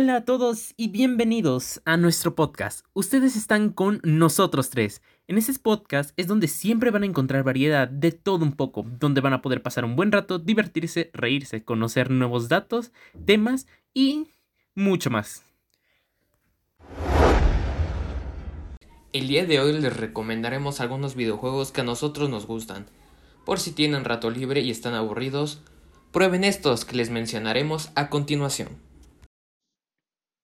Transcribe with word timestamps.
Hola 0.00 0.14
a 0.14 0.24
todos 0.24 0.74
y 0.76 0.90
bienvenidos 0.90 1.82
a 1.84 1.96
nuestro 1.96 2.36
podcast. 2.36 2.86
Ustedes 2.92 3.34
están 3.34 3.70
con 3.70 4.00
nosotros 4.04 4.70
tres. 4.70 5.02
En 5.26 5.38
ese 5.38 5.52
podcast 5.58 6.12
es 6.16 6.28
donde 6.28 6.46
siempre 6.46 6.92
van 6.92 7.02
a 7.02 7.06
encontrar 7.06 7.42
variedad 7.42 7.88
de 7.88 8.12
todo 8.12 8.44
un 8.44 8.52
poco, 8.52 8.86
donde 9.00 9.20
van 9.20 9.32
a 9.32 9.42
poder 9.42 9.60
pasar 9.60 9.84
un 9.84 9.96
buen 9.96 10.12
rato, 10.12 10.38
divertirse, 10.38 11.10
reírse, 11.14 11.64
conocer 11.64 12.12
nuevos 12.12 12.48
datos, 12.48 12.92
temas 13.24 13.66
y 13.92 14.28
mucho 14.76 15.10
más. 15.10 15.42
El 19.12 19.26
día 19.26 19.46
de 19.46 19.58
hoy 19.58 19.80
les 19.80 19.96
recomendaremos 19.96 20.80
algunos 20.80 21.16
videojuegos 21.16 21.72
que 21.72 21.80
a 21.80 21.84
nosotros 21.84 22.30
nos 22.30 22.46
gustan. 22.46 22.86
Por 23.44 23.58
si 23.58 23.72
tienen 23.72 24.04
rato 24.04 24.30
libre 24.30 24.60
y 24.60 24.70
están 24.70 24.94
aburridos, 24.94 25.60
prueben 26.12 26.44
estos 26.44 26.84
que 26.84 26.94
les 26.94 27.10
mencionaremos 27.10 27.90
a 27.96 28.10
continuación. 28.10 28.87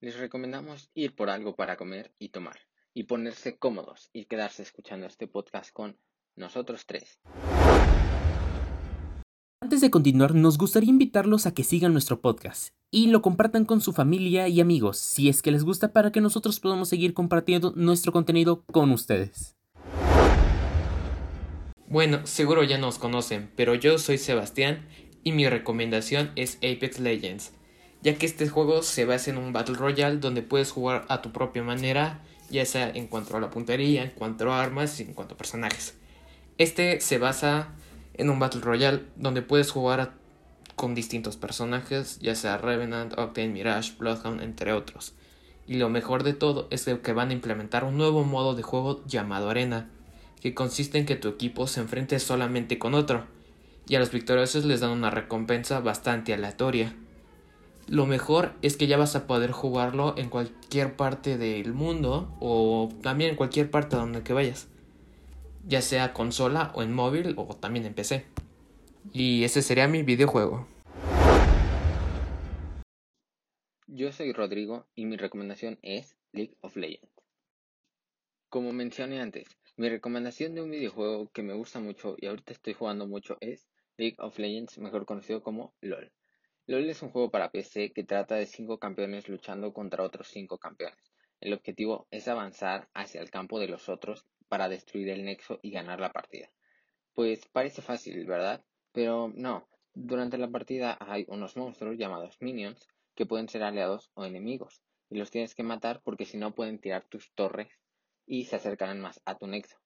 Les 0.04 0.18
recomendamos 0.18 0.90
ir 0.92 1.14
por 1.14 1.30
algo 1.30 1.56
para 1.56 1.78
comer 1.78 2.12
y 2.18 2.28
tomar, 2.28 2.58
y 2.92 3.04
ponerse 3.04 3.56
cómodos 3.56 4.10
y 4.12 4.26
quedarse 4.26 4.62
escuchando 4.62 5.06
este 5.06 5.26
podcast 5.26 5.72
con 5.72 5.96
nosotros 6.36 6.84
tres. 6.84 7.22
Antes 9.62 9.80
de 9.80 9.90
continuar, 9.90 10.34
nos 10.34 10.58
gustaría 10.58 10.90
invitarlos 10.90 11.46
a 11.46 11.54
que 11.54 11.64
sigan 11.64 11.92
nuestro 11.92 12.20
podcast 12.20 12.68
y 12.90 13.06
lo 13.06 13.22
compartan 13.22 13.64
con 13.64 13.80
su 13.80 13.94
familia 13.94 14.46
y 14.46 14.60
amigos, 14.60 14.98
si 14.98 15.30
es 15.30 15.40
que 15.40 15.50
les 15.50 15.64
gusta, 15.64 15.94
para 15.94 16.12
que 16.12 16.20
nosotros 16.20 16.60
podamos 16.60 16.90
seguir 16.90 17.14
compartiendo 17.14 17.72
nuestro 17.74 18.12
contenido 18.12 18.62
con 18.66 18.90
ustedes. 18.90 19.56
Bueno, 21.86 22.26
seguro 22.26 22.62
ya 22.62 22.76
nos 22.76 22.98
conocen, 22.98 23.50
pero 23.56 23.74
yo 23.74 23.96
soy 23.96 24.18
Sebastián 24.18 24.86
y 25.22 25.32
mi 25.32 25.48
recomendación 25.48 26.30
es 26.36 26.56
Apex 26.56 27.00
Legends 27.00 27.54
ya 28.04 28.16
que 28.16 28.26
este 28.26 28.48
juego 28.48 28.82
se 28.82 29.06
basa 29.06 29.30
en 29.30 29.38
un 29.38 29.52
Battle 29.54 29.76
Royale 29.76 30.18
donde 30.18 30.42
puedes 30.42 30.70
jugar 30.70 31.06
a 31.08 31.22
tu 31.22 31.32
propia 31.32 31.62
manera, 31.62 32.20
ya 32.50 32.66
sea 32.66 32.90
en 32.90 33.08
cuanto 33.08 33.36
a 33.36 33.40
la 33.40 33.50
puntería, 33.50 34.04
en 34.04 34.10
cuanto 34.10 34.52
a 34.52 34.62
armas 34.62 35.00
y 35.00 35.04
en 35.04 35.14
cuanto 35.14 35.34
a 35.34 35.38
personajes. 35.38 35.94
Este 36.58 37.00
se 37.00 37.18
basa 37.18 37.68
en 38.12 38.28
un 38.28 38.38
Battle 38.38 38.60
Royale 38.60 39.02
donde 39.16 39.40
puedes 39.40 39.70
jugar 39.70 40.12
con 40.76 40.94
distintos 40.94 41.36
personajes, 41.38 42.18
ya 42.20 42.34
sea 42.34 42.58
Revenant, 42.58 43.18
Octane, 43.18 43.48
Mirage, 43.48 43.92
Bloodhound, 43.98 44.42
entre 44.42 44.72
otros. 44.72 45.14
Y 45.66 45.76
lo 45.76 45.88
mejor 45.88 46.24
de 46.24 46.34
todo 46.34 46.68
es 46.70 46.84
que 46.84 47.12
van 47.14 47.30
a 47.30 47.32
implementar 47.32 47.84
un 47.84 47.96
nuevo 47.96 48.22
modo 48.24 48.54
de 48.54 48.62
juego 48.62 49.02
llamado 49.06 49.48
Arena, 49.48 49.88
que 50.42 50.52
consiste 50.52 50.98
en 50.98 51.06
que 51.06 51.16
tu 51.16 51.28
equipo 51.28 51.66
se 51.66 51.80
enfrente 51.80 52.18
solamente 52.18 52.78
con 52.78 52.92
otro, 52.92 53.24
y 53.88 53.94
a 53.94 53.98
los 53.98 54.10
victoriosos 54.10 54.66
les 54.66 54.80
dan 54.80 54.90
una 54.90 55.10
recompensa 55.10 55.80
bastante 55.80 56.34
aleatoria. 56.34 56.94
Lo 57.88 58.06
mejor 58.06 58.52
es 58.62 58.78
que 58.78 58.86
ya 58.86 58.96
vas 58.96 59.14
a 59.14 59.26
poder 59.26 59.52
jugarlo 59.52 60.14
en 60.16 60.30
cualquier 60.30 60.96
parte 60.96 61.36
del 61.36 61.74
mundo 61.74 62.34
o 62.40 62.88
también 63.02 63.30
en 63.30 63.36
cualquier 63.36 63.70
parte 63.70 63.96
donde 63.96 64.22
que 64.22 64.32
vayas. 64.32 64.68
Ya 65.66 65.82
sea 65.82 66.14
consola 66.14 66.72
o 66.74 66.82
en 66.82 66.94
móvil 66.94 67.34
o 67.36 67.54
también 67.56 67.84
en 67.84 67.94
PC. 67.94 68.24
Y 69.12 69.44
ese 69.44 69.60
sería 69.60 69.86
mi 69.86 70.02
videojuego. 70.02 70.66
Yo 73.86 74.12
soy 74.12 74.32
Rodrigo 74.32 74.86
y 74.94 75.04
mi 75.04 75.16
recomendación 75.16 75.78
es 75.82 76.16
League 76.32 76.56
of 76.62 76.76
Legends. 76.76 77.12
Como 78.48 78.72
mencioné 78.72 79.20
antes, 79.20 79.46
mi 79.76 79.90
recomendación 79.90 80.54
de 80.54 80.62
un 80.62 80.70
videojuego 80.70 81.30
que 81.32 81.42
me 81.42 81.52
gusta 81.52 81.80
mucho 81.80 82.16
y 82.18 82.26
ahorita 82.26 82.52
estoy 82.52 82.72
jugando 82.72 83.06
mucho 83.06 83.36
es 83.40 83.68
League 83.98 84.16
of 84.18 84.38
Legends, 84.38 84.78
mejor 84.78 85.04
conocido 85.04 85.42
como 85.42 85.74
LOL. 85.82 86.10
LOL 86.66 86.88
es 86.88 87.02
un 87.02 87.10
juego 87.10 87.30
para 87.30 87.50
PC 87.50 87.92
que 87.92 88.04
trata 88.04 88.36
de 88.36 88.46
cinco 88.46 88.78
campeones 88.78 89.28
luchando 89.28 89.74
contra 89.74 90.02
otros 90.02 90.28
cinco 90.28 90.56
campeones. 90.56 91.12
El 91.38 91.52
objetivo 91.52 92.06
es 92.10 92.26
avanzar 92.26 92.88
hacia 92.94 93.20
el 93.20 93.30
campo 93.30 93.60
de 93.60 93.68
los 93.68 93.90
otros 93.90 94.24
para 94.48 94.70
destruir 94.70 95.10
el 95.10 95.26
nexo 95.26 95.58
y 95.60 95.70
ganar 95.70 96.00
la 96.00 96.14
partida. 96.14 96.50
Pues 97.12 97.46
parece 97.48 97.82
fácil, 97.82 98.24
¿verdad? 98.24 98.64
Pero 98.92 99.30
no. 99.34 99.68
Durante 99.92 100.38
la 100.38 100.48
partida 100.48 100.96
hay 101.00 101.26
unos 101.28 101.54
monstruos 101.54 101.98
llamados 101.98 102.40
minions 102.40 102.88
que 103.14 103.26
pueden 103.26 103.50
ser 103.50 103.62
aliados 103.62 104.10
o 104.14 104.24
enemigos 104.24 104.80
y 105.10 105.18
los 105.18 105.30
tienes 105.30 105.54
que 105.54 105.64
matar 105.64 106.00
porque 106.02 106.24
si 106.24 106.38
no 106.38 106.54
pueden 106.54 106.78
tirar 106.78 107.04
tus 107.04 107.30
torres 107.34 107.78
y 108.24 108.46
se 108.46 108.56
acercarán 108.56 109.02
más 109.02 109.20
a 109.26 109.36
tu 109.36 109.46
nexo. 109.46 109.76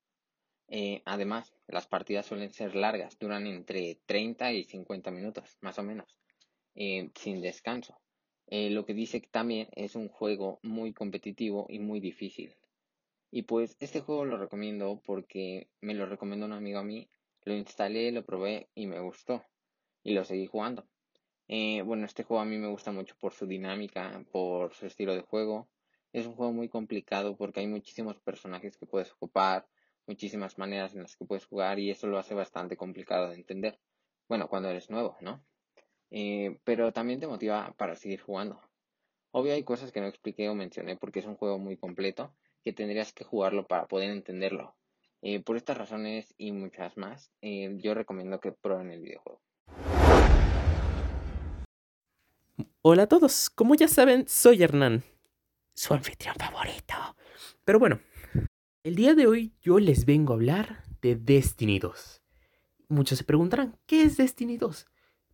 Eh, 0.68 1.02
además, 1.06 1.52
las 1.66 1.88
partidas 1.88 2.26
suelen 2.26 2.52
ser 2.52 2.76
largas, 2.76 3.18
duran 3.18 3.48
entre 3.48 4.00
30 4.06 4.52
y 4.52 4.62
50 4.62 5.10
minutos, 5.10 5.58
más 5.60 5.76
o 5.80 5.82
menos. 5.82 6.17
Eh, 6.80 7.10
sin 7.16 7.40
descanso. 7.42 7.98
Eh, 8.46 8.70
lo 8.70 8.86
que 8.86 8.94
dice 8.94 9.20
que 9.20 9.26
también 9.26 9.68
es 9.72 9.96
un 9.96 10.08
juego 10.08 10.60
muy 10.62 10.92
competitivo 10.92 11.66
y 11.68 11.80
muy 11.80 11.98
difícil. 11.98 12.54
Y 13.32 13.42
pues 13.42 13.76
este 13.80 14.00
juego 14.00 14.24
lo 14.24 14.38
recomiendo 14.38 15.02
porque 15.04 15.70
me 15.80 15.94
lo 15.94 16.06
recomendó 16.06 16.46
un 16.46 16.52
amigo 16.52 16.78
a 16.78 16.84
mí, 16.84 17.10
lo 17.42 17.52
instalé, 17.52 18.12
lo 18.12 18.24
probé 18.24 18.68
y 18.76 18.86
me 18.86 19.00
gustó. 19.00 19.42
Y 20.04 20.12
lo 20.14 20.24
seguí 20.24 20.46
jugando. 20.46 20.86
Eh, 21.48 21.82
bueno, 21.82 22.06
este 22.06 22.22
juego 22.22 22.42
a 22.42 22.44
mí 22.44 22.56
me 22.58 22.68
gusta 22.68 22.92
mucho 22.92 23.16
por 23.18 23.32
su 23.32 23.44
dinámica, 23.48 24.24
por 24.30 24.72
su 24.72 24.86
estilo 24.86 25.16
de 25.16 25.22
juego. 25.22 25.68
Es 26.12 26.26
un 26.26 26.34
juego 26.34 26.52
muy 26.52 26.68
complicado 26.68 27.36
porque 27.36 27.58
hay 27.58 27.66
muchísimos 27.66 28.20
personajes 28.20 28.76
que 28.76 28.86
puedes 28.86 29.12
ocupar, 29.12 29.66
muchísimas 30.06 30.58
maneras 30.58 30.94
en 30.94 31.02
las 31.02 31.16
que 31.16 31.24
puedes 31.24 31.44
jugar 31.44 31.80
y 31.80 31.90
eso 31.90 32.06
lo 32.06 32.18
hace 32.18 32.34
bastante 32.34 32.76
complicado 32.76 33.30
de 33.30 33.34
entender. 33.34 33.80
Bueno, 34.28 34.48
cuando 34.48 34.70
eres 34.70 34.90
nuevo, 34.90 35.16
¿no? 35.20 35.44
Eh, 36.10 36.58
pero 36.64 36.92
también 36.92 37.20
te 37.20 37.26
motiva 37.26 37.74
para 37.76 37.96
seguir 37.96 38.20
jugando. 38.20 38.60
Obvio 39.30 39.52
hay 39.52 39.62
cosas 39.62 39.92
que 39.92 40.00
no 40.00 40.06
expliqué 40.06 40.48
o 40.48 40.54
mencioné 40.54 40.96
porque 40.96 41.18
es 41.18 41.26
un 41.26 41.36
juego 41.36 41.58
muy 41.58 41.76
completo 41.76 42.34
que 42.64 42.72
tendrías 42.72 43.12
que 43.12 43.24
jugarlo 43.24 43.66
para 43.66 43.86
poder 43.86 44.10
entenderlo. 44.10 44.74
Eh, 45.20 45.40
por 45.40 45.56
estas 45.56 45.76
razones 45.76 46.34
y 46.38 46.52
muchas 46.52 46.96
más, 46.96 47.32
eh, 47.42 47.76
yo 47.78 47.94
recomiendo 47.94 48.40
que 48.40 48.52
prueben 48.52 48.90
el 48.90 49.02
videojuego. 49.02 49.40
Hola 52.82 53.02
a 53.02 53.08
todos, 53.08 53.50
como 53.50 53.74
ya 53.74 53.88
saben, 53.88 54.26
soy 54.28 54.62
Hernán, 54.62 55.02
su 55.74 55.92
anfitrión 55.92 56.36
favorito. 56.36 56.94
Pero 57.64 57.78
bueno, 57.78 58.00
el 58.84 58.94
día 58.94 59.14
de 59.14 59.26
hoy 59.26 59.52
yo 59.60 59.78
les 59.78 60.06
vengo 60.06 60.32
a 60.32 60.36
hablar 60.36 60.84
de 61.02 61.16
Destiny 61.16 61.78
2. 61.80 62.22
Muchos 62.88 63.18
se 63.18 63.24
preguntarán, 63.24 63.76
¿qué 63.86 64.02
es 64.02 64.16
Destiny 64.16 64.56
2? 64.56 64.86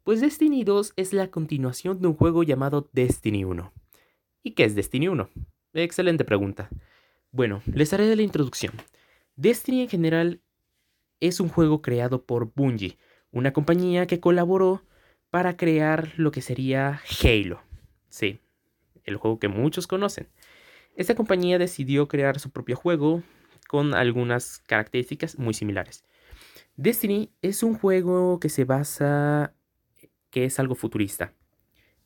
Pues 0.04 0.20
Destiny 0.20 0.64
2 0.64 0.92
es 0.96 1.14
la 1.14 1.30
continuación 1.30 1.98
de 2.02 2.08
un 2.08 2.14
juego 2.14 2.42
llamado 2.42 2.90
Destiny 2.92 3.46
1. 3.46 3.72
¿Y 4.42 4.50
qué 4.50 4.64
es 4.64 4.74
Destiny 4.74 5.08
1? 5.08 5.30
Excelente 5.72 6.26
pregunta. 6.26 6.68
Bueno, 7.30 7.62
les 7.64 7.90
haré 7.94 8.04
de 8.04 8.14
la 8.14 8.20
introducción. 8.20 8.74
Destiny 9.36 9.80
en 9.80 9.88
general 9.88 10.42
es 11.20 11.40
un 11.40 11.48
juego 11.48 11.80
creado 11.80 12.26
por 12.26 12.52
Bungie, 12.54 12.98
una 13.32 13.54
compañía 13.54 14.06
que 14.06 14.20
colaboró 14.20 14.82
para 15.30 15.56
crear 15.56 16.12
lo 16.18 16.32
que 16.32 16.42
sería 16.42 17.00
Halo. 17.22 17.62
Sí, 18.10 18.40
el 19.04 19.16
juego 19.16 19.38
que 19.38 19.48
muchos 19.48 19.86
conocen. 19.86 20.28
Esta 20.96 21.14
compañía 21.14 21.58
decidió 21.58 22.08
crear 22.08 22.40
su 22.40 22.50
propio 22.50 22.76
juego 22.76 23.22
con 23.68 23.94
algunas 23.94 24.58
características 24.66 25.38
muy 25.38 25.54
similares. 25.54 26.04
Destiny 26.76 27.32
es 27.40 27.62
un 27.62 27.72
juego 27.72 28.38
que 28.38 28.50
se 28.50 28.66
basa 28.66 29.54
que 30.34 30.44
es 30.44 30.58
algo 30.58 30.74
futurista. 30.74 31.32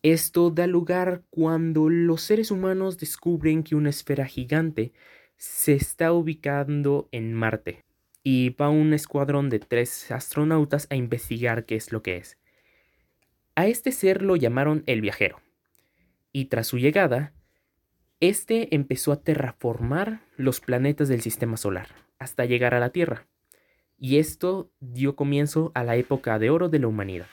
Esto 0.03 0.51
da 0.51 0.67
lugar 0.67 1.23
cuando 1.31 1.89
los 1.89 2.21
seres 2.21 2.51
humanos 2.51 2.99
descubren 2.99 3.63
que 3.63 3.75
una 3.75 3.89
esfera 3.89 4.27
gigante 4.27 4.93
se 5.39 5.73
está 5.73 6.13
ubicando 6.13 7.09
en 7.11 7.33
Marte 7.33 7.87
y 8.23 8.51
va 8.51 8.69
un 8.69 8.93
escuadrón 8.93 9.49
de 9.49 9.61
tres 9.61 10.11
astronautas 10.11 10.89
a 10.91 10.97
investigar 10.97 11.65
qué 11.65 11.77
es 11.77 11.91
lo 11.91 12.03
que 12.03 12.19
es. 12.19 12.37
A 13.55 13.67
este 13.67 13.93
ser 13.93 14.21
lo 14.21 14.37
llamaron 14.37 14.83
el 14.85 15.01
viajero 15.01 15.41
y 16.31 16.45
tras 16.45 16.67
su 16.67 16.77
llegada, 16.77 17.33
este 18.21 18.75
empezó 18.75 19.11
a 19.11 19.23
terraformar 19.23 20.21
los 20.37 20.61
planetas 20.61 21.09
del 21.09 21.23
sistema 21.23 21.57
solar 21.57 21.89
hasta 22.19 22.45
llegar 22.45 22.75
a 22.75 22.81
la 22.81 22.91
Tierra. 22.91 23.27
Y 23.97 24.19
esto 24.19 24.71
dio 24.81 25.17
comienzo 25.17 25.73
a 25.75 25.83
la 25.83 25.97
época 25.97 26.39
de 26.39 26.51
oro 26.51 26.69
de 26.69 26.79
la 26.79 26.89
humanidad. 26.89 27.27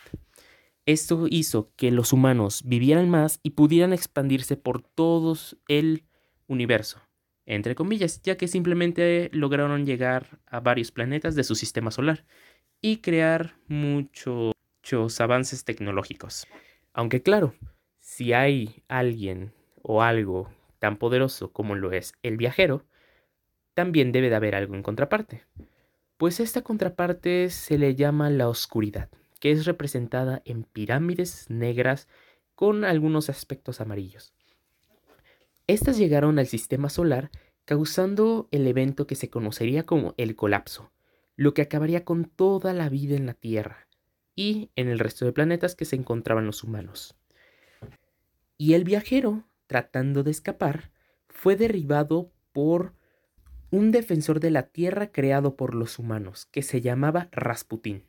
Esto 0.86 1.26
hizo 1.28 1.72
que 1.76 1.90
los 1.90 2.14
humanos 2.14 2.62
vivieran 2.64 3.10
más 3.10 3.40
y 3.42 3.52
pudieran 3.52 3.92
expandirse 3.92 4.56
por 4.56 4.84
todo 4.84 5.36
el 5.68 6.06
universo, 6.46 7.02
entre 7.48 7.74
comillas, 7.74 8.22
ya 8.22 8.38
que 8.38 8.48
simplemente 8.48 9.32
lograron 9.34 9.88
llegar 9.88 10.40
a 10.46 10.60
varios 10.60 10.92
planetas 10.92 11.34
de 11.34 11.44
su 11.44 11.56
sistema 11.56 11.90
solar 11.90 12.24
y 12.82 12.98
crear 12.98 13.56
muchos 13.68 14.54
avances 15.20 15.64
tecnológicos. 15.64 16.46
Aunque 16.94 17.24
claro, 17.24 17.56
si 18.00 18.34
hay 18.34 18.84
alguien 18.88 19.54
o 19.82 20.04
algo 20.04 20.54
tan 20.78 20.98
poderoso 20.98 21.52
como 21.52 21.74
lo 21.74 21.94
es 21.94 22.14
el 22.22 22.38
viajero, 22.38 22.86
también 23.74 24.12
debe 24.12 24.30
de 24.30 24.36
haber 24.36 24.54
algo 24.54 24.76
en 24.76 24.84
contraparte. 24.84 25.46
Pues 26.18 26.40
esta 26.40 26.62
contraparte 26.62 27.50
se 27.50 27.80
le 27.80 27.96
llama 27.96 28.30
la 28.30 28.48
oscuridad 28.48 29.10
que 29.46 29.52
es 29.52 29.68
representada 29.68 30.42
en 30.44 30.64
pirámides 30.64 31.52
negras 31.52 32.08
con 32.56 32.84
algunos 32.84 33.30
aspectos 33.30 33.80
amarillos. 33.80 34.34
Estas 35.68 36.00
llegaron 36.00 36.40
al 36.40 36.48
sistema 36.48 36.90
solar 36.90 37.30
causando 37.64 38.48
el 38.50 38.66
evento 38.66 39.06
que 39.06 39.14
se 39.14 39.30
conocería 39.30 39.84
como 39.84 40.16
el 40.18 40.36
colapso, 40.36 40.92
lo 41.36 41.54
que 41.54 41.62
acabaría 41.62 42.04
con 42.06 42.26
toda 42.26 42.74
la 42.74 42.90
vida 42.90 43.16
en 43.16 43.28
la 43.28 43.36
Tierra 43.36 43.88
y 44.36 44.72
en 44.76 44.88
el 44.88 44.98
resto 44.98 45.26
de 45.26 45.32
planetas 45.32 45.76
que 45.76 45.86
se 45.86 45.96
encontraban 45.96 46.48
los 46.48 46.64
humanos. 46.64 47.16
Y 48.58 48.74
el 48.74 48.84
viajero, 48.84 49.44
tratando 49.68 50.24
de 50.24 50.32
escapar, 50.32 50.90
fue 51.28 51.56
derribado 51.56 52.32
por 52.52 52.96
un 53.70 53.92
defensor 53.92 54.40
de 54.40 54.50
la 54.50 54.64
Tierra 54.64 55.12
creado 55.12 55.56
por 55.56 55.76
los 55.76 56.00
humanos, 56.00 56.48
que 56.48 56.64
se 56.64 56.82
llamaba 56.82 57.30
Rasputín. 57.32 58.06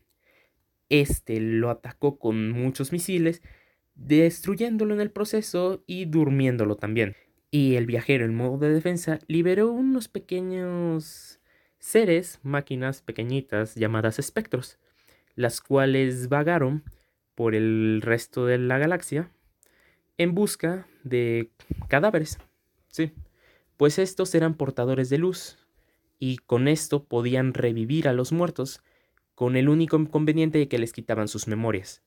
Este 0.88 1.41
lo 1.41 1.71
atacó 1.71 2.19
con 2.19 2.53
muchos 2.53 2.93
misiles, 2.93 3.43
destruyéndolo 3.94 4.94
en 4.94 5.00
el 5.00 5.11
proceso 5.11 5.83
y 5.87 6.05
durmiéndolo 6.05 6.77
también. 6.77 7.17
Y 7.50 7.77
el 7.77 7.87
viajero 7.87 8.25
en 8.25 8.35
modo 8.35 8.59
de 8.59 8.71
defensa 8.71 9.19
liberó 9.27 9.71
unos 9.71 10.09
pequeños 10.09 11.41
seres, 11.79 12.41
máquinas 12.43 13.03
pequeñitas 13.03 13.75
llamadas 13.75 14.19
espectros, 14.19 14.79
las 15.35 15.61
cuales 15.61 16.29
vagaron 16.29 16.85
por 17.35 17.55
el 17.55 18.00
resto 18.03 18.47
de 18.47 18.59
la 18.59 18.79
galaxia 18.79 19.31
en 20.19 20.35
busca 20.35 20.87
de 21.05 21.50
cadáveres. 21.89 22.39
Sí, 22.89 23.12
pues 23.77 23.99
estos 23.99 24.35
eran 24.35 24.55
portadores 24.55 25.11
de 25.11 25.19
luz 25.19 25.59
y 26.19 26.39
con 26.39 26.67
esto 26.67 27.05
podían 27.05 27.55
revivir 27.55 28.09
a 28.09 28.12
los 28.12 28.32
muertos 28.32 28.82
con 29.37 29.56
el 29.56 29.69
único 29.69 29.97
inconveniente 29.97 30.59
de 30.59 30.67
que 30.67 30.79
les 30.79 30.93
quitaban 30.93 31.29
sus 31.29 31.47
memorias. 31.47 32.03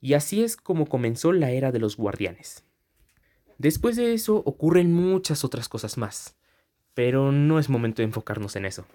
Y 0.00 0.12
así 0.12 0.44
es 0.44 0.56
como 0.56 0.86
comenzó 0.86 1.32
la 1.32 1.50
era 1.50 1.72
de 1.72 1.80
los 1.80 1.96
guardianes. 1.96 2.62
Después 3.56 3.96
de 3.96 4.12
eso 4.12 4.36
ocurren 4.36 4.92
muchas 4.92 5.44
otras 5.44 5.68
cosas 5.68 5.98
más, 5.98 6.36
pero 6.94 7.32
no 7.32 7.58
es 7.58 7.68
momento 7.68 8.02
de 8.02 8.06
enfocarnos 8.06 8.54
en 8.54 8.66
eso. 8.66 8.86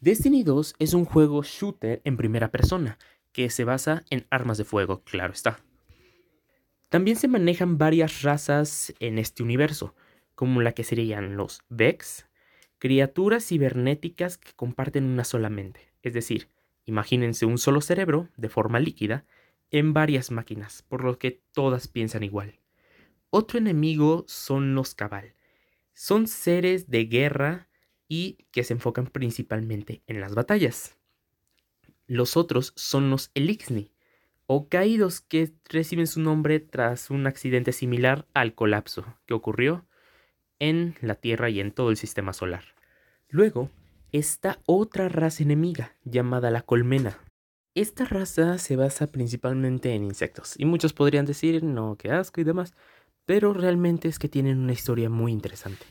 Destiny 0.00 0.44
2 0.44 0.76
es 0.78 0.94
un 0.94 1.04
juego 1.04 1.42
shooter 1.42 2.00
en 2.04 2.16
primera 2.16 2.50
persona, 2.50 2.96
que 3.32 3.50
se 3.50 3.64
basa 3.64 4.04
en 4.08 4.26
armas 4.30 4.56
de 4.56 4.64
fuego, 4.64 5.02
claro 5.02 5.32
está. 5.32 5.58
También 6.90 7.16
se 7.16 7.26
manejan 7.26 7.76
varias 7.76 8.22
razas 8.22 8.94
en 9.00 9.18
este 9.18 9.42
universo, 9.42 9.96
como 10.36 10.62
la 10.62 10.72
que 10.72 10.84
serían 10.84 11.36
los 11.36 11.62
Vex, 11.68 12.26
criaturas 12.78 13.44
cibernéticas 13.44 14.38
que 14.38 14.52
comparten 14.52 15.04
una 15.04 15.24
sola 15.24 15.50
mente, 15.50 15.92
es 16.02 16.14
decir, 16.14 16.53
Imagínense 16.86 17.46
un 17.46 17.58
solo 17.58 17.80
cerebro, 17.80 18.28
de 18.36 18.48
forma 18.48 18.80
líquida, 18.80 19.24
en 19.70 19.92
varias 19.92 20.30
máquinas, 20.30 20.82
por 20.82 21.02
lo 21.04 21.18
que 21.18 21.42
todas 21.52 21.88
piensan 21.88 22.22
igual. 22.22 22.60
Otro 23.30 23.58
enemigo 23.58 24.24
son 24.28 24.74
los 24.74 24.94
Cabal. 24.94 25.34
Son 25.92 26.26
seres 26.26 26.90
de 26.90 27.06
guerra 27.06 27.68
y 28.08 28.46
que 28.52 28.64
se 28.64 28.74
enfocan 28.74 29.06
principalmente 29.06 30.02
en 30.06 30.20
las 30.20 30.34
batallas. 30.34 30.96
Los 32.06 32.36
otros 32.36 32.72
son 32.76 33.10
los 33.10 33.30
Elixni, 33.34 33.90
o 34.46 34.68
caídos 34.68 35.20
que 35.20 35.52
reciben 35.64 36.06
su 36.06 36.20
nombre 36.20 36.60
tras 36.60 37.10
un 37.10 37.26
accidente 37.26 37.72
similar 37.72 38.26
al 38.34 38.54
colapso 38.54 39.04
que 39.26 39.34
ocurrió 39.34 39.86
en 40.58 40.96
la 41.00 41.14
Tierra 41.14 41.50
y 41.50 41.60
en 41.60 41.72
todo 41.72 41.90
el 41.90 41.96
sistema 41.96 42.32
solar. 42.32 42.64
Luego 43.28 43.70
esta 44.14 44.60
otra 44.64 45.08
raza 45.08 45.42
enemiga 45.42 45.96
llamada 46.04 46.52
la 46.52 46.62
colmena. 46.62 47.18
Esta 47.74 48.04
raza 48.04 48.58
se 48.58 48.76
basa 48.76 49.08
principalmente 49.08 49.92
en 49.92 50.04
insectos 50.04 50.54
y 50.56 50.66
muchos 50.66 50.92
podrían 50.92 51.26
decir 51.26 51.64
no, 51.64 51.96
qué 51.96 52.12
asco 52.12 52.40
y 52.40 52.44
demás, 52.44 52.74
pero 53.26 53.52
realmente 53.52 54.06
es 54.06 54.20
que 54.20 54.28
tienen 54.28 54.60
una 54.60 54.72
historia 54.72 55.10
muy 55.10 55.32
interesante. 55.32 55.84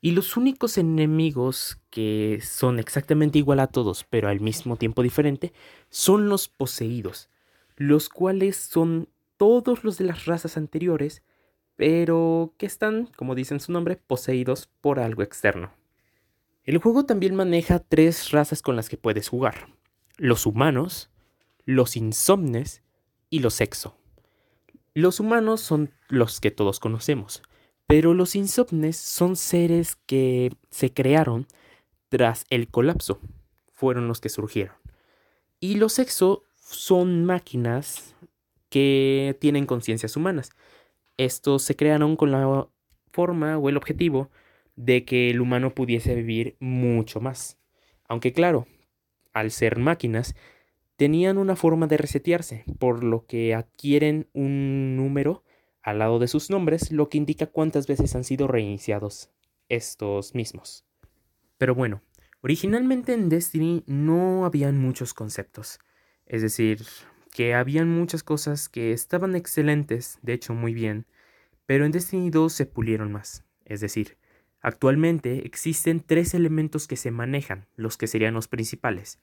Y 0.00 0.12
los 0.12 0.38
únicos 0.38 0.78
enemigos 0.78 1.78
que 1.90 2.40
son 2.42 2.78
exactamente 2.78 3.36
igual 3.36 3.60
a 3.60 3.66
todos, 3.66 4.06
pero 4.08 4.30
al 4.30 4.40
mismo 4.40 4.76
tiempo 4.76 5.02
diferente, 5.02 5.52
son 5.90 6.30
los 6.30 6.48
poseídos, 6.48 7.28
los 7.76 8.08
cuales 8.08 8.56
son 8.56 9.10
todos 9.36 9.84
los 9.84 9.98
de 9.98 10.06
las 10.06 10.24
razas 10.24 10.56
anteriores, 10.56 11.22
pero 11.76 12.54
que 12.56 12.64
están, 12.64 13.10
como 13.18 13.34
dicen 13.34 13.60
su 13.60 13.70
nombre, 13.70 13.96
poseídos 13.96 14.70
por 14.80 14.98
algo 14.98 15.22
externo. 15.22 15.78
El 16.64 16.78
juego 16.78 17.06
también 17.06 17.34
maneja 17.34 17.78
tres 17.78 18.30
razas 18.30 18.60
con 18.62 18.76
las 18.76 18.88
que 18.88 18.98
puedes 18.98 19.28
jugar. 19.28 19.68
Los 20.16 20.44
humanos, 20.44 21.10
los 21.64 21.96
insomnes 21.96 22.82
y 23.30 23.38
los 23.38 23.60
exo. 23.60 23.96
Los 24.92 25.20
humanos 25.20 25.60
son 25.60 25.92
los 26.08 26.40
que 26.40 26.50
todos 26.50 26.78
conocemos, 26.78 27.42
pero 27.86 28.12
los 28.12 28.36
insomnes 28.36 28.96
son 28.96 29.36
seres 29.36 29.96
que 30.06 30.52
se 30.70 30.92
crearon 30.92 31.46
tras 32.08 32.44
el 32.50 32.68
colapso. 32.68 33.20
Fueron 33.72 34.08
los 34.08 34.20
que 34.20 34.28
surgieron. 34.28 34.74
Y 35.60 35.76
los 35.76 35.98
exo 35.98 36.42
son 36.56 37.24
máquinas 37.24 38.14
que 38.68 39.36
tienen 39.40 39.64
conciencias 39.64 40.16
humanas. 40.16 40.50
Estos 41.16 41.62
se 41.62 41.76
crearon 41.76 42.16
con 42.16 42.30
la 42.30 42.68
forma 43.12 43.56
o 43.58 43.68
el 43.68 43.76
objetivo 43.76 44.30
de 44.84 45.04
que 45.04 45.30
el 45.30 45.40
humano 45.40 45.74
pudiese 45.74 46.14
vivir 46.14 46.56
mucho 46.58 47.20
más. 47.20 47.58
Aunque 48.08 48.32
claro, 48.32 48.66
al 49.32 49.50
ser 49.50 49.78
máquinas, 49.78 50.34
tenían 50.96 51.36
una 51.36 51.54
forma 51.54 51.86
de 51.86 51.98
resetearse, 51.98 52.64
por 52.78 53.04
lo 53.04 53.26
que 53.26 53.54
adquieren 53.54 54.28
un 54.32 54.96
número 54.96 55.44
al 55.82 55.98
lado 55.98 56.18
de 56.18 56.28
sus 56.28 56.50
nombres, 56.50 56.92
lo 56.92 57.08
que 57.08 57.18
indica 57.18 57.46
cuántas 57.46 57.86
veces 57.86 58.14
han 58.14 58.24
sido 58.24 58.48
reiniciados 58.48 59.30
estos 59.68 60.34
mismos. 60.34 60.86
Pero 61.58 61.74
bueno, 61.74 62.02
originalmente 62.40 63.12
en 63.12 63.28
Destiny 63.28 63.84
no 63.86 64.46
habían 64.46 64.78
muchos 64.78 65.12
conceptos, 65.12 65.78
es 66.24 66.40
decir, 66.40 66.80
que 67.34 67.54
habían 67.54 67.88
muchas 67.90 68.22
cosas 68.22 68.70
que 68.70 68.92
estaban 68.92 69.36
excelentes, 69.36 70.18
de 70.22 70.32
hecho 70.32 70.54
muy 70.54 70.72
bien, 70.72 71.06
pero 71.66 71.84
en 71.84 71.92
Destiny 71.92 72.30
2 72.30 72.52
se 72.52 72.66
pulieron 72.66 73.12
más, 73.12 73.44
es 73.64 73.80
decir, 73.80 74.16
Actualmente 74.60 75.46
existen 75.46 76.00
tres 76.00 76.34
elementos 76.34 76.86
que 76.86 76.96
se 76.96 77.10
manejan, 77.10 77.66
los 77.76 77.96
que 77.96 78.06
serían 78.06 78.34
los 78.34 78.48
principales. 78.48 79.20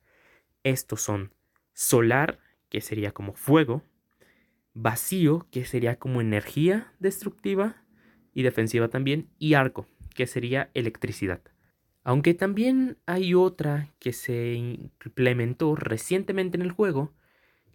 Estos 0.63 1.01
son 1.01 1.33
solar, 1.73 2.39
que 2.69 2.81
sería 2.81 3.11
como 3.11 3.33
fuego, 3.33 3.83
vacío, 4.73 5.47
que 5.51 5.63
sería 5.65 5.97
como 5.99 6.21
energía 6.21 6.93
destructiva 6.99 7.83
y 8.33 8.43
defensiva 8.43 8.87
también, 8.87 9.29
y 9.37 9.53
arco, 9.53 9.87
que 10.15 10.27
sería 10.27 10.71
electricidad. 10.73 11.41
Aunque 12.03 12.33
también 12.33 12.97
hay 13.05 13.33
otra 13.33 13.93
que 13.99 14.13
se 14.13 14.53
implementó 14.53 15.75
recientemente 15.75 16.57
en 16.57 16.61
el 16.63 16.71
juego, 16.71 17.13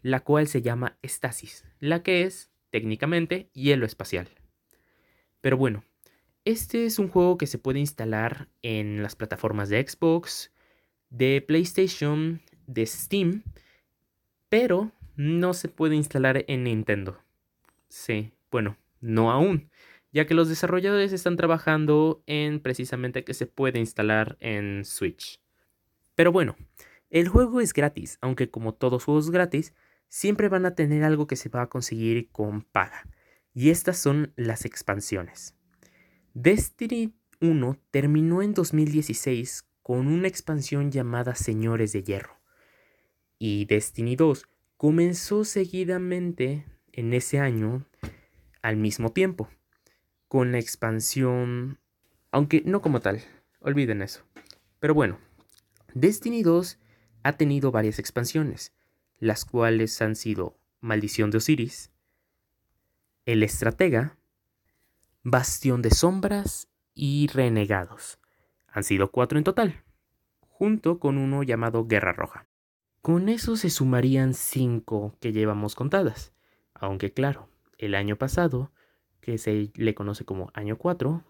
la 0.01 0.21
cual 0.21 0.49
se 0.49 0.63
llama 0.63 0.99
estasis, 1.03 1.65
la 1.79 2.03
que 2.03 2.23
es 2.23 2.51
técnicamente 2.71 3.51
hielo 3.53 3.87
espacial. 3.87 4.29
Pero 5.41 5.57
bueno, 5.57 5.85
este 6.45 6.87
es 6.87 6.99
un 6.99 7.09
juego 7.09 7.39
que 7.39 7.47
se 7.47 7.59
puede 7.59 7.79
instalar 7.79 8.49
en 8.63 9.03
las 9.03 9.17
plataformas 9.17 9.69
de 9.69 9.87
Xbox, 9.87 10.53
de 11.11 11.43
PlayStation, 11.47 12.41
de 12.67 12.87
Steam, 12.87 13.43
pero 14.49 14.93
no 15.17 15.55
se 15.55 15.69
puede 15.69 15.95
instalar 15.95 16.45
en 16.49 16.65
Nintendo. 16.65 17.19
Sí, 17.89 18.33
bueno, 18.51 18.77
no 19.01 19.31
aún, 19.31 19.71
ya 20.13 20.27
que 20.27 20.35
los 20.35 20.49
desarrolladores 20.49 21.13
están 21.13 21.37
trabajando 21.37 22.23
en 22.27 22.61
precisamente 22.61 23.25
que 23.25 23.35
se 23.35 23.47
puede 23.47 23.79
instalar 23.79 24.37
en 24.41 24.85
Switch. 24.85 25.41
Pero 26.15 26.33
bueno, 26.33 26.57
el 27.11 27.29
juego 27.29 27.61
es 27.61 27.73
gratis, 27.73 28.19
aunque 28.21 28.51
como 28.51 28.75
todos 28.75 29.05
juegos 29.05 29.31
gratis, 29.31 29.75
siempre 30.09 30.49
van 30.49 30.67
a 30.67 30.75
tener 30.75 31.05
algo 31.05 31.27
que 31.27 31.37
se 31.37 31.49
va 31.49 31.63
a 31.63 31.69
conseguir 31.69 32.31
con 32.31 32.63
paga. 32.63 33.07
Y 33.55 33.71
estas 33.71 33.99
son 33.99 34.33
las 34.37 34.65
expansiones. 34.65 35.55
Destiny 36.35 37.13
1 37.43 37.79
terminó 37.91 38.41
en 38.41 38.55
2016 38.55 39.69
con 39.83 40.07
una 40.07 40.29
expansión 40.29 40.91
llamada 40.91 41.35
Señores 41.35 41.93
de 41.93 42.03
Hierro. 42.03 42.41
Y 43.39 43.67
Destiny 43.67 44.17
2 44.17 44.47
comenzó 44.79 45.45
seguidamente 45.45 46.65
en 46.93 47.13
ese 47.13 47.39
año 47.39 47.87
al 48.63 48.79
mismo 48.79 49.13
tiempo, 49.13 49.51
con 50.27 50.53
la 50.53 50.59
expansión, 50.59 51.79
aunque 52.31 52.63
no 52.65 52.81
como 52.81 53.01
tal, 53.01 53.21
olviden 53.61 54.01
eso. 54.01 54.25
Pero 54.81 54.95
bueno, 54.95 55.19
Destiny 55.93 56.43
2 56.43 56.79
ha 57.25 57.37
tenido 57.37 57.73
varias 57.73 57.99
expansiones, 57.99 58.73
las 59.19 59.45
cuales 59.45 60.01
han 60.01 60.17
sido 60.17 60.57
Maldición 60.81 61.31
de 61.31 61.39
Osiris, 61.39 61.91
El 63.27 63.43
Estratega, 63.43 64.17
Bastión 65.25 65.83
de 65.83 65.93
Sombras 65.93 66.69
y 66.97 67.29
Renegados. 67.29 68.19
Han 68.67 68.83
sido 68.83 69.13
cuatro 69.13 69.39
en 69.39 69.45
total, 69.45 69.85
junto 70.41 70.99
con 70.99 71.17
uno 71.17 71.45
llamado 71.45 71.87
Guerra 71.87 72.13
Roja. 72.13 72.49
Con 73.03 73.29
eso 73.29 73.55
se 73.55 73.71
sumarían 73.71 74.35
cinco 74.35 75.17
que 75.21 75.33
llevamos 75.33 75.77
contadas, 75.77 76.33
aunque 76.75 77.13
claro, 77.13 77.49
el 77.79 77.95
año 77.95 78.17
pasado, 78.17 78.73
que 79.21 79.39
se 79.39 79.71
le 79.77 79.95
conoce 79.95 80.25
como 80.25 80.51
año 80.55 80.77
4, 80.77 81.23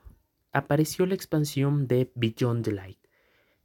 apareció 0.53 1.05
la 1.05 1.15
expansión 1.15 1.87
de 1.87 2.11
Beyond 2.15 2.65
the 2.65 2.73
Light, 2.73 2.99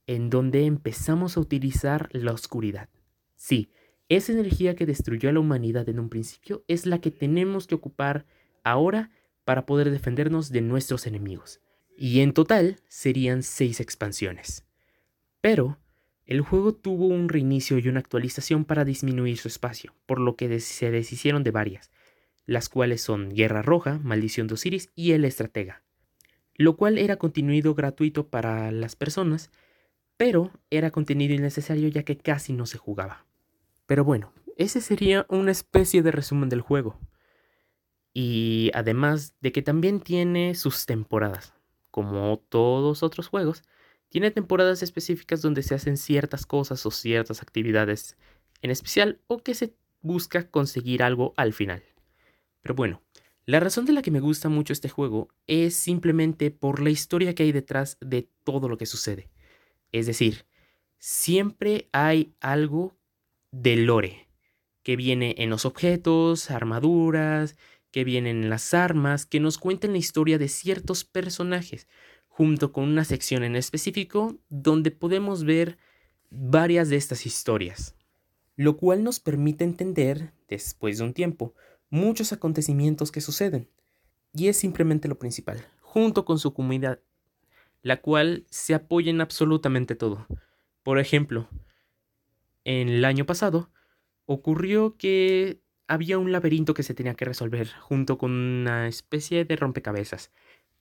en 0.07 0.29
donde 0.29 0.65
empezamos 0.65 1.38
a 1.38 1.39
utilizar 1.39 2.10
la 2.12 2.34
oscuridad. 2.34 2.89
Sí, 3.38 3.72
esa 4.10 4.34
energía 4.34 4.75
que 4.75 4.86
destruyó 4.86 5.29
a 5.29 5.34
la 5.34 5.39
humanidad 5.39 5.88
en 5.88 6.01
un 6.01 6.10
principio 6.10 6.65
es 6.67 6.86
la 6.86 7.00
que 7.00 7.12
tenemos 7.12 7.65
que 7.65 7.75
ocupar 7.75 8.25
ahora 8.65 9.10
para 9.47 9.65
poder 9.65 9.91
defendernos 9.91 10.51
de 10.51 10.59
nuestros 10.59 11.07
enemigos. 11.07 11.61
Y 11.95 12.19
en 12.19 12.33
total 12.33 12.81
serían 12.89 13.43
seis 13.43 13.79
expansiones. 13.79 14.65
Pero 15.39 15.77
el 16.25 16.41
juego 16.41 16.73
tuvo 16.73 17.07
un 17.07 17.29
reinicio 17.29 17.79
y 17.79 17.87
una 17.87 18.01
actualización 18.01 18.65
para 18.65 18.83
disminuir 18.83 19.37
su 19.37 19.47
espacio, 19.47 19.95
por 20.05 20.19
lo 20.19 20.35
que 20.35 20.59
se 20.59 20.91
deshicieron 20.91 21.45
de 21.45 21.51
varias, 21.51 21.91
las 22.45 22.67
cuales 22.67 23.01
son 23.01 23.29
Guerra 23.29 23.61
Roja, 23.61 24.01
Maldición 24.03 24.47
de 24.47 24.55
Osiris 24.55 24.89
y 24.95 25.13
El 25.13 25.23
Estratega, 25.23 25.81
lo 26.55 26.75
cual 26.75 26.97
era 26.97 27.15
contenido 27.15 27.73
gratuito 27.73 28.27
para 28.27 28.69
las 28.73 28.97
personas, 28.97 29.49
pero 30.17 30.51
era 30.69 30.91
contenido 30.91 31.33
innecesario 31.33 31.87
ya 31.87 32.03
que 32.03 32.17
casi 32.17 32.51
no 32.51 32.65
se 32.65 32.79
jugaba. 32.79 33.25
Pero 33.85 34.03
bueno, 34.03 34.33
ese 34.57 34.81
sería 34.81 35.25
una 35.29 35.51
especie 35.51 36.03
de 36.03 36.11
resumen 36.11 36.49
del 36.49 36.59
juego. 36.59 36.99
Y 38.19 38.71
además 38.74 39.36
de 39.41 39.51
que 39.51 39.62
también 39.62 40.00
tiene 40.00 40.55
sus 40.55 40.88
temporadas, 40.88 41.53
como 41.91 42.39
todos 42.50 43.03
otros 43.03 43.27
juegos, 43.27 43.62
tiene 44.09 44.31
temporadas 44.31 44.81
específicas 44.81 45.43
donde 45.43 45.62
se 45.62 45.75
hacen 45.75 45.97
ciertas 45.97 46.47
cosas 46.47 46.83
o 46.88 46.89
ciertas 46.89 47.43
actividades 47.43 48.17
en 48.63 48.71
especial 48.71 49.21
o 49.27 49.38
que 49.43 49.53
se 49.53 49.75
busca 50.01 50.50
conseguir 50.50 51.03
algo 51.03 51.36
al 51.38 51.53
final. 51.53 51.83
Pero 52.63 52.74
bueno, 52.74 53.03
la 53.45 53.59
razón 53.59 53.86
de 53.86 53.93
la 53.93 54.01
que 54.01 54.09
me 54.09 54.19
gusta 54.19 54.50
mucho 54.50 54.74
este 54.74 54.89
juego 54.89 55.27
es 55.45 55.75
simplemente 55.75 56.50
por 56.50 56.81
la 56.81 56.89
historia 56.89 57.36
que 57.36 57.43
hay 57.43 57.51
detrás 57.51 58.00
de 58.01 58.27
todo 58.43 58.67
lo 58.67 58.79
que 58.79 58.88
sucede. 58.88 59.29
Es 59.91 60.07
decir, 60.07 60.47
siempre 60.97 61.88
hay 61.91 62.33
algo 62.39 62.97
de 63.51 63.75
lore 63.75 64.27
que 64.81 64.95
viene 64.95 65.36
en 65.38 65.51
los 65.51 65.65
objetos, 65.65 66.50
armaduras, 66.50 67.57
que 67.97 68.03
vienen 68.03 68.43
en 68.43 68.49
las 68.51 68.75
armas, 68.75 69.25
que 69.25 69.39
nos 69.39 69.57
cuentan 69.57 69.93
la 69.93 69.97
historia 69.97 70.37
de 70.37 70.49
ciertos 70.49 71.03
personajes, 71.03 71.87
junto 72.27 72.71
con 72.71 72.83
una 72.83 73.03
sección 73.03 73.43
en 73.43 73.55
específico 73.55 74.37
donde 74.49 74.91
podemos 74.91 75.45
ver 75.45 75.79
varias 76.29 76.89
de 76.89 76.95
estas 76.95 77.25
historias, 77.25 77.95
lo 78.55 78.77
cual 78.77 79.03
nos 79.03 79.19
permite 79.19 79.63
entender, 79.63 80.31
después 80.47 80.99
de 80.99 81.05
un 81.05 81.15
tiempo, 81.15 81.55
muchos 81.89 82.33
acontecimientos 82.33 83.11
que 83.11 83.19
suceden. 83.19 83.67
Y 84.31 84.49
es 84.49 84.57
simplemente 84.57 85.07
lo 85.07 85.17
principal, 85.17 85.65
junto 85.81 86.23
con 86.23 86.37
su 86.37 86.53
comunidad, 86.53 86.99
la 87.81 87.99
cual 87.99 88.45
se 88.51 88.75
apoya 88.75 89.09
en 89.09 89.21
absolutamente 89.21 89.95
todo. 89.95 90.27
Por 90.83 90.99
ejemplo, 90.99 91.49
en 92.63 92.89
el 92.89 93.05
año 93.05 93.25
pasado 93.25 93.71
ocurrió 94.27 94.97
que 94.97 95.63
había 95.88 96.17
un 96.17 96.32
laberinto 96.32 96.74
que 96.74 96.84
se 96.84 96.94
tenía 96.94 97.15
que 97.15 97.25
resolver 97.25 97.70
junto 97.79 98.17
con 98.17 98.32
una 98.32 98.88
especie 98.88 99.46
de 99.46 99.56
rompecabezas. 99.56 100.32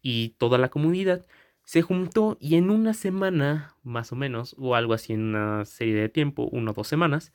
Y 0.03 0.31
toda 0.39 0.59
la 0.59 0.69
comunidad 0.69 1.27
se 1.65 1.83
juntó 1.83 2.37
y 2.41 2.57
en 2.57 2.71
una 2.71 2.95
semana, 2.95 3.77
más 3.83 4.13
o 4.13 4.17
menos, 4.17 4.55
o 4.59 4.75
algo 4.75 4.95
así 4.95 5.13
en 5.13 5.23
una 5.35 5.65
serie 5.65 5.95
de 5.95 6.09
tiempo, 6.09 6.49
una 6.53 6.71
o 6.71 6.75
dos 6.75 6.89
semanas, 6.89 7.33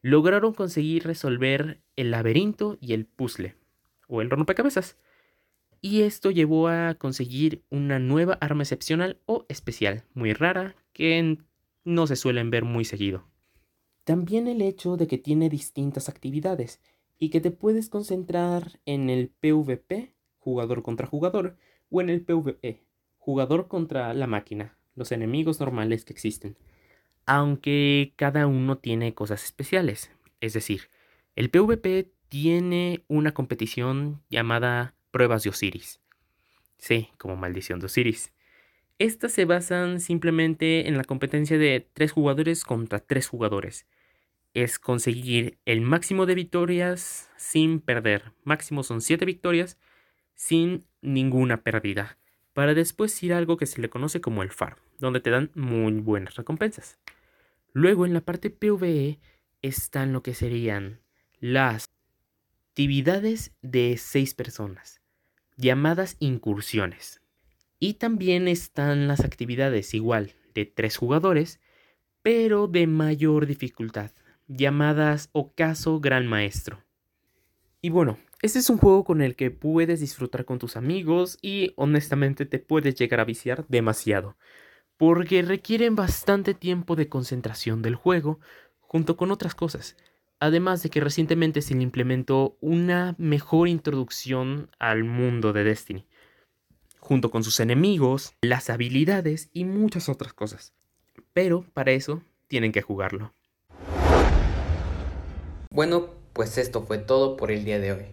lograron 0.00 0.54
conseguir 0.54 1.04
resolver 1.04 1.80
el 1.96 2.10
laberinto 2.10 2.78
y 2.80 2.92
el 2.94 3.06
puzzle, 3.06 3.56
o 4.08 4.22
el 4.22 4.30
rompecabezas. 4.30 4.96
Y 5.80 6.02
esto 6.02 6.30
llevó 6.30 6.68
a 6.68 6.94
conseguir 6.94 7.62
una 7.68 7.98
nueva 7.98 8.38
arma 8.40 8.62
excepcional 8.62 9.18
o 9.26 9.44
especial, 9.50 10.04
muy 10.14 10.32
rara, 10.32 10.76
que 10.94 11.38
no 11.84 12.06
se 12.06 12.16
suelen 12.16 12.50
ver 12.50 12.64
muy 12.64 12.86
seguido. 12.86 13.28
También 14.04 14.48
el 14.48 14.62
hecho 14.62 14.96
de 14.96 15.06
que 15.06 15.18
tiene 15.18 15.48
distintas 15.48 16.08
actividades, 16.08 16.80
y 17.18 17.30
que 17.30 17.40
te 17.40 17.50
puedes 17.50 17.88
concentrar 17.88 18.80
en 18.86 19.10
el 19.10 19.28
PvP, 19.28 20.14
jugador 20.38 20.82
contra 20.82 21.06
jugador, 21.06 21.56
o 21.90 22.00
en 22.00 22.10
el 22.10 22.22
PvE, 22.22 22.84
jugador 23.18 23.68
contra 23.68 24.12
la 24.14 24.26
máquina, 24.26 24.76
los 24.94 25.12
enemigos 25.12 25.60
normales 25.60 26.04
que 26.04 26.12
existen. 26.12 26.56
Aunque 27.26 28.12
cada 28.16 28.46
uno 28.46 28.78
tiene 28.78 29.14
cosas 29.14 29.44
especiales. 29.44 30.10
Es 30.40 30.52
decir, 30.52 30.90
el 31.36 31.50
PvP 31.50 32.12
tiene 32.28 33.04
una 33.08 33.32
competición 33.32 34.22
llamada 34.28 34.94
Pruebas 35.10 35.44
de 35.44 35.50
Osiris. 35.50 36.00
Sí, 36.78 37.08
como 37.16 37.36
maldición 37.36 37.80
de 37.80 37.86
Osiris. 37.86 38.32
Estas 38.98 39.32
se 39.32 39.44
basan 39.44 40.00
simplemente 40.00 40.86
en 40.86 40.96
la 40.96 41.04
competencia 41.04 41.58
de 41.58 41.88
tres 41.92 42.12
jugadores 42.12 42.64
contra 42.64 43.00
tres 43.00 43.26
jugadores 43.26 43.86
es 44.54 44.78
conseguir 44.78 45.58
el 45.64 45.80
máximo 45.80 46.26
de 46.26 46.36
victorias 46.36 47.28
sin 47.36 47.80
perder. 47.80 48.32
Máximo 48.44 48.84
son 48.84 49.00
7 49.00 49.24
victorias 49.24 49.78
sin 50.34 50.86
ninguna 51.02 51.62
pérdida. 51.62 52.18
Para 52.52 52.72
después 52.72 53.20
ir 53.24 53.34
a 53.34 53.38
algo 53.38 53.56
que 53.56 53.66
se 53.66 53.80
le 53.80 53.90
conoce 53.90 54.20
como 54.20 54.44
el 54.44 54.52
FAR, 54.52 54.76
donde 55.00 55.20
te 55.20 55.30
dan 55.30 55.50
muy 55.56 55.94
buenas 55.94 56.36
recompensas. 56.36 57.00
Luego 57.72 58.06
en 58.06 58.14
la 58.14 58.20
parte 58.20 58.48
PvE 58.48 59.18
están 59.60 60.12
lo 60.12 60.22
que 60.22 60.34
serían 60.34 61.00
las 61.40 61.86
actividades 62.70 63.52
de 63.60 63.96
6 63.98 64.34
personas, 64.34 65.00
llamadas 65.56 66.16
incursiones. 66.20 67.20
Y 67.80 67.94
también 67.94 68.46
están 68.46 69.08
las 69.08 69.20
actividades 69.20 69.94
igual 69.94 70.34
de 70.54 70.64
3 70.64 70.96
jugadores, 70.96 71.58
pero 72.22 72.68
de 72.68 72.86
mayor 72.86 73.46
dificultad 73.46 74.12
llamadas 74.46 75.30
Ocaso 75.32 76.00
Gran 76.00 76.26
Maestro. 76.26 76.82
Y 77.80 77.90
bueno, 77.90 78.18
este 78.42 78.58
es 78.58 78.68
un 78.68 78.78
juego 78.78 79.04
con 79.04 79.22
el 79.22 79.36
que 79.36 79.50
puedes 79.50 80.00
disfrutar 80.00 80.44
con 80.44 80.58
tus 80.58 80.76
amigos 80.76 81.38
y 81.40 81.72
honestamente 81.76 82.46
te 82.46 82.58
puedes 82.58 82.94
llegar 82.94 83.20
a 83.20 83.24
viciar 83.24 83.66
demasiado, 83.68 84.36
porque 84.96 85.42
requieren 85.42 85.96
bastante 85.96 86.54
tiempo 86.54 86.96
de 86.96 87.08
concentración 87.08 87.82
del 87.82 87.94
juego 87.94 88.40
junto 88.80 89.16
con 89.16 89.30
otras 89.30 89.54
cosas. 89.54 89.96
Además 90.40 90.82
de 90.82 90.90
que 90.90 91.00
recientemente 91.00 91.62
se 91.62 91.74
le 91.74 91.82
implementó 91.82 92.58
una 92.60 93.14
mejor 93.18 93.68
introducción 93.68 94.70
al 94.78 95.04
mundo 95.04 95.52
de 95.52 95.64
Destiny, 95.64 96.06
junto 96.98 97.30
con 97.30 97.44
sus 97.44 97.60
enemigos, 97.60 98.34
las 98.42 98.68
habilidades 98.68 99.48
y 99.52 99.64
muchas 99.64 100.08
otras 100.08 100.32
cosas. 100.32 100.74
Pero 101.32 101.64
para 101.72 101.92
eso 101.92 102.22
tienen 102.48 102.72
que 102.72 102.82
jugarlo. 102.82 103.32
Bueno, 105.74 106.06
pues 106.34 106.56
esto 106.56 106.82
fue 106.82 106.98
todo 106.98 107.36
por 107.36 107.50
el 107.50 107.64
día 107.64 107.80
de 107.80 107.90
hoy. 107.90 108.04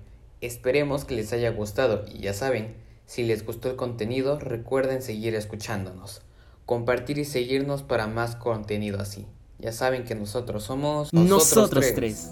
Esperemos 0.41 1.05
que 1.05 1.13
les 1.13 1.31
haya 1.31 1.51
gustado 1.51 2.05
y 2.11 2.17
ya 2.17 2.33
saben, 2.33 2.75
si 3.05 3.21
les 3.21 3.45
gustó 3.45 3.69
el 3.69 3.75
contenido 3.75 4.39
recuerden 4.39 5.03
seguir 5.03 5.35
escuchándonos, 5.35 6.23
compartir 6.65 7.19
y 7.19 7.25
seguirnos 7.25 7.83
para 7.83 8.07
más 8.07 8.35
contenido 8.35 8.99
así. 8.99 9.27
Ya 9.59 9.71
saben 9.71 10.05
que 10.05 10.15
nosotros 10.15 10.63
somos 10.63 11.13
nosotros, 11.13 11.85
tres. 11.93 12.31